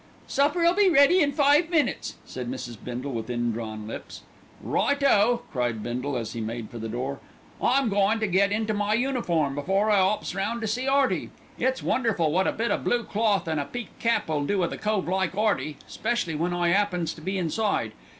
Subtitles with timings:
[0.27, 2.75] "Supper'll be ready in five minutes," said Mrs.
[2.83, 4.23] Bindle with indrawn lips.
[4.59, 7.19] "Right o!" cried Bindle as he made for the door.
[7.61, 11.29] "I'm goin' to get into my uniform before I 'ops around to see 'Earty.
[11.59, 14.77] It's wonderful wot a bit o' blue cloth and a peak cap'll do with a
[14.79, 17.91] cove like 'Earty, specially when I 'appens to be inside.